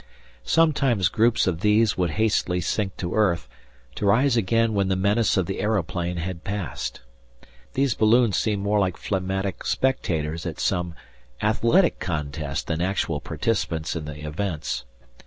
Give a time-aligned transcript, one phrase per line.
[0.45, 3.47] Sometimes groups of these would hastily sink to earth,
[3.93, 7.01] to rise again when the menace of the aeroplane had passed.
[7.73, 10.95] These balloons seemed more like phlegmatic spectators at some
[11.39, 14.85] athletic contest than actual participants in the events.